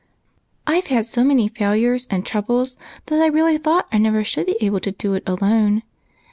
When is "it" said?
5.13-5.21